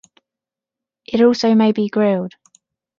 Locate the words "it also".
1.05-1.53